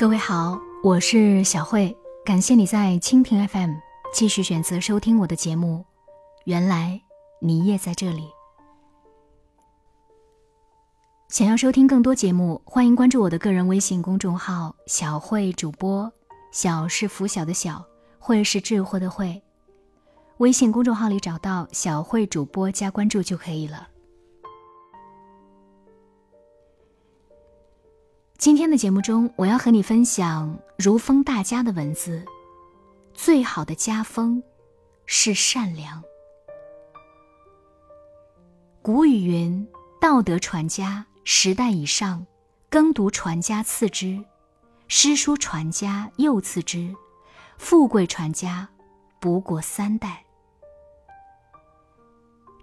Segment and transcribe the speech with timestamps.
[0.00, 1.94] 各位好，我是小慧，
[2.24, 3.74] 感谢你在蜻蜓 FM
[4.14, 5.84] 继续选择收听我的节目。
[6.44, 6.98] 原来
[7.38, 8.30] 你也在这里。
[11.28, 16.10] 想要收听更多节目，欢迎关注我的个人微信公众号“小慧主播”。
[16.50, 17.84] 小是拂晓的小，
[18.18, 19.42] 慧是智慧的慧。
[20.38, 23.86] 微信公众号里找到“小慧主播”加关注就可以了。
[28.40, 32.24] 今天的节目中，我要和你分享如风大家的文字。
[33.12, 34.42] 最好的家风
[35.04, 36.02] 是善良。
[38.80, 39.68] 古语云
[40.00, 42.24] ：“道德传家，十代以上；
[42.70, 44.24] 耕读传家，次之；
[44.88, 46.94] 诗书传家，又次之；
[47.58, 48.66] 富贵传家，
[49.20, 50.24] 不过三代。”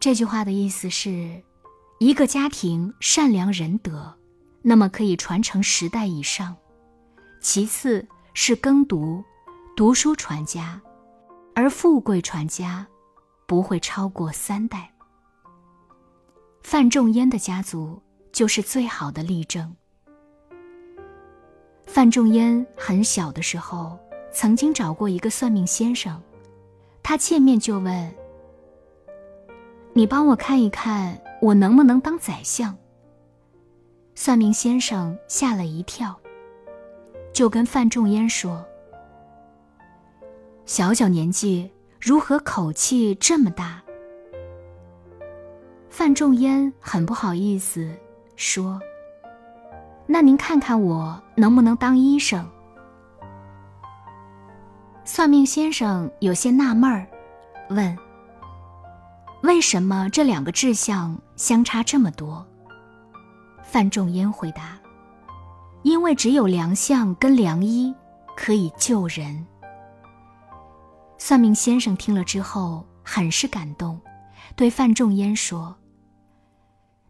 [0.00, 1.42] 这句话的意思是，
[1.98, 4.15] 一个家庭善良仁德。
[4.68, 6.56] 那么可以传承十代以上，
[7.40, 9.22] 其次是耕读，
[9.76, 10.80] 读书传家，
[11.54, 12.84] 而富贵传家，
[13.46, 14.90] 不会超过三代。
[16.64, 19.72] 范仲淹的家族就是最好的例证。
[21.86, 23.96] 范仲淹很小的时候，
[24.32, 26.20] 曾经找过一个算命先生，
[27.04, 28.12] 他见面就问
[29.94, 32.76] ：“你帮我看一看，我能不能当宰相？”
[34.18, 36.18] 算命先生吓了一跳，
[37.34, 38.64] 就跟范仲淹说
[40.64, 43.82] ：“小小年纪，如何口气这么大？”
[45.90, 47.94] 范仲淹很不好意思，
[48.36, 48.80] 说
[50.08, 52.44] ：“那您看看我能不能当医生？”
[55.04, 57.06] 算命先生有些纳闷儿，
[57.68, 57.96] 问
[59.44, 62.44] ：“为什么这两个志向相差这么多？”
[63.66, 64.78] 范仲淹回答
[65.82, 67.94] ：“因为只有良相跟良医
[68.36, 69.46] 可以救人。”
[71.18, 74.00] 算命先生听了之后很是感动，
[74.54, 75.74] 对范仲淹说：“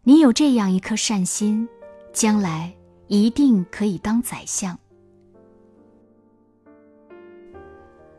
[0.03, 1.67] 你有这样一颗善心，
[2.11, 2.73] 将来
[3.07, 4.77] 一定可以当宰相。”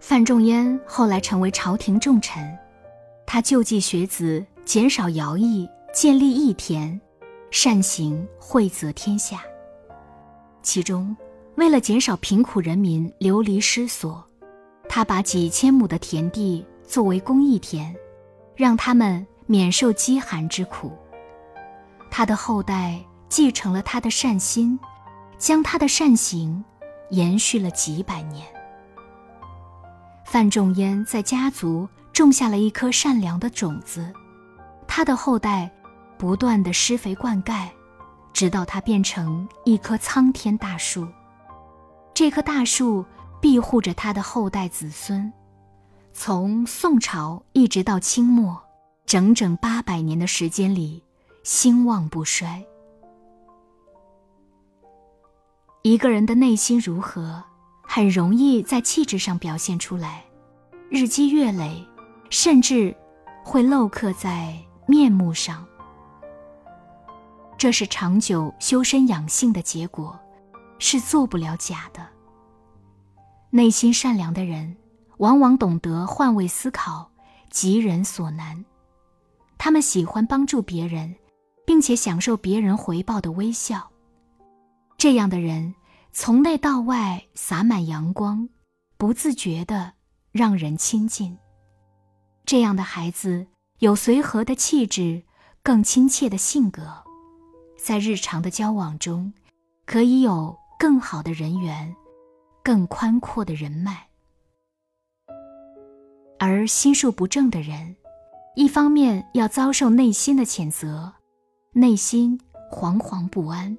[0.00, 2.56] 范仲淹后来成为朝廷重臣，
[3.26, 6.98] 他救济学子，减少徭役，建立义田。
[7.50, 9.40] 善行惠泽天下。
[10.62, 11.16] 其中，
[11.56, 14.22] 为了减少贫苦人民流离失所，
[14.88, 17.94] 他把几千亩的田地作为公益田，
[18.54, 20.92] 让他们免受饥寒之苦。
[22.10, 24.78] 他的后代继承了他的善心，
[25.38, 26.62] 将他的善行
[27.10, 28.46] 延续了几百年。
[30.26, 34.12] 范仲淹在家族种下了一颗善良的种子，
[34.86, 35.70] 他的后代。
[36.18, 37.68] 不断的施肥灌溉，
[38.32, 41.06] 直到它变成一棵苍天大树。
[42.12, 43.06] 这棵大树
[43.40, 45.32] 庇护着他的后代子孙，
[46.12, 48.60] 从宋朝一直到清末，
[49.06, 51.04] 整整八百年的时间里，
[51.44, 52.64] 兴旺不衰。
[55.82, 57.44] 一个人的内心如何，
[57.82, 60.24] 很容易在气质上表现出来，
[60.90, 61.86] 日积月累，
[62.28, 62.94] 甚至
[63.44, 65.64] 会镂刻在面目上。
[67.58, 70.16] 这是长久修身养性的结果，
[70.78, 72.06] 是做不了假的。
[73.50, 74.76] 内心善良的人，
[75.16, 77.10] 往往懂得换位思考，
[77.50, 78.64] 急人所难。
[79.58, 81.12] 他们喜欢帮助别人，
[81.66, 83.90] 并且享受别人回报的微笑。
[84.96, 85.74] 这样的人，
[86.12, 88.48] 从内到外洒满阳光，
[88.96, 89.94] 不自觉的
[90.30, 91.36] 让人亲近。
[92.46, 93.48] 这样的孩子，
[93.80, 95.24] 有随和的气质，
[95.64, 97.02] 更亲切的性格。
[97.78, 99.32] 在日常的交往中，
[99.86, 101.94] 可以有更好的人缘，
[102.62, 104.08] 更宽阔的人脉。
[106.38, 107.96] 而心术不正的人，
[108.56, 111.12] 一方面要遭受内心的谴责，
[111.72, 112.38] 内心
[112.70, 113.78] 惶惶不安，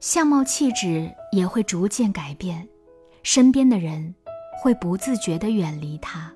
[0.00, 2.66] 相貌气质也会逐渐改变，
[3.22, 4.14] 身边的人
[4.62, 6.32] 会不自觉地远离他。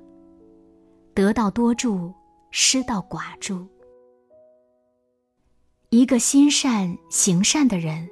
[1.15, 2.15] 得道多助，
[2.51, 3.67] 失道寡助。
[5.93, 8.09] 一个心善行善的人，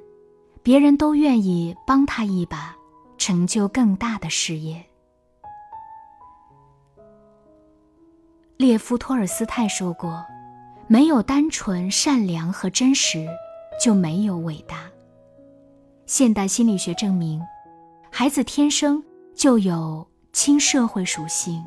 [0.61, 2.75] 别人都愿意帮他一把，
[3.17, 4.85] 成就更大的事业。
[8.57, 10.25] 列夫·托尔斯泰说过
[10.89, 13.25] ：“没有单纯善良和真实，
[13.81, 14.83] 就没有伟大。”
[16.05, 17.41] 现代心理学证明，
[18.11, 19.01] 孩子天生
[19.33, 21.65] 就有亲社会属性，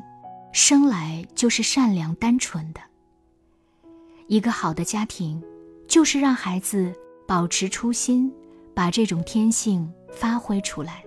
[0.51, 2.79] 生来就是善良单纯的。
[4.27, 5.43] 一个好的家庭。
[5.87, 6.93] 就是让孩子
[7.27, 8.31] 保持初心，
[8.73, 11.03] 把这种天性发挥出来。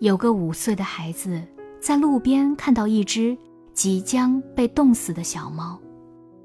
[0.00, 1.40] 有个五岁的孩子
[1.80, 3.36] 在路边看到一只
[3.72, 5.78] 即将被冻死的小猫，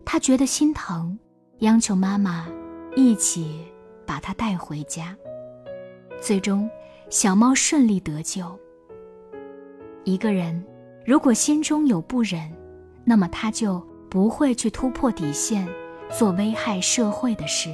[0.06, 1.18] 他觉得心疼，
[1.60, 2.48] 央求妈妈
[2.96, 3.66] 一起
[4.06, 5.18] 把它带回家。
[6.22, 6.69] 最终，
[7.10, 8.46] 小猫顺利得救。
[10.04, 10.64] 一个人
[11.06, 12.52] 如果心中有不忍，
[13.04, 15.68] 那么他就不会去突破底线，
[16.09, 17.69] 做危害社会的事，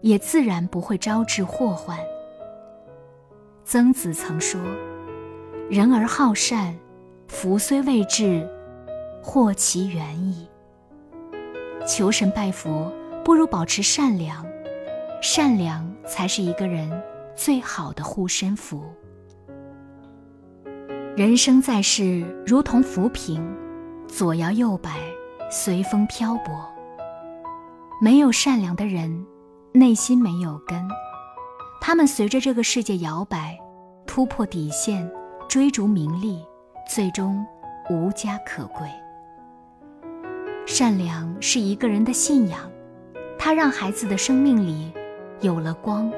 [0.00, 1.98] 也自然不会招致祸患。
[3.64, 4.60] 曾子曾说
[5.70, 6.76] ：“人而好善，
[7.28, 8.46] 福虽未至，
[9.22, 10.48] 祸其远矣。”
[11.86, 12.92] 求神拜佛
[13.24, 14.44] 不如保持善良，
[15.22, 16.90] 善良才是一个人
[17.34, 18.82] 最好的护身符。
[21.16, 23.40] 人生在世，如同浮萍，
[24.08, 24.98] 左摇右摆，
[25.50, 26.73] 随风漂泊。
[28.00, 29.24] 没有善良的人，
[29.72, 30.86] 内心没有根，
[31.80, 33.58] 他们随着这个世界摇摆，
[34.06, 35.10] 突破底线，
[35.48, 36.44] 追逐名利，
[36.88, 37.44] 最终
[37.88, 38.86] 无家可归。
[40.66, 42.70] 善良是一个人的信仰，
[43.38, 44.92] 它让孩子的生命里
[45.40, 46.12] 有了光，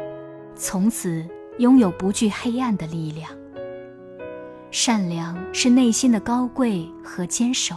[0.55, 1.25] 从此
[1.59, 3.31] 拥有不惧黑暗的力量。
[4.71, 7.77] 善良是内心的高贵和坚守，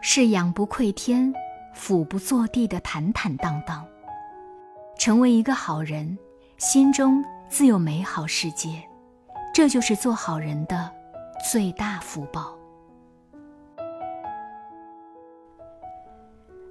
[0.00, 1.32] 是仰不愧天、
[1.76, 3.86] 俯不作地的坦坦荡荡。
[4.98, 6.18] 成为一个好人，
[6.56, 8.82] 心中自有美好世界，
[9.54, 10.90] 这就是做好人的
[11.50, 12.56] 最大福报。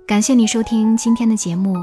[0.08, 1.76] 感谢你收听今天的节目，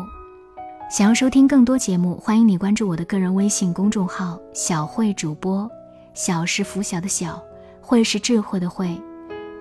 [0.90, 5.70] 想要收听更多节目，欢迎你关注我的个人微信公众号“小慧主播”。
[6.12, 7.40] 小是拂晓的小，
[7.80, 9.00] 慧是智慧的慧，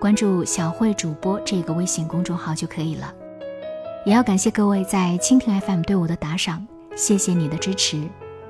[0.01, 3.13] 关注小慧主播这个微信公众号就可以了。
[4.05, 6.65] 也要感谢各位在蜻蜓 FM 对我的打赏，
[6.95, 8.01] 谢谢你的支持。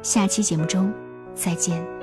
[0.01, 0.91] 下期节目中
[1.35, 2.00] 再见。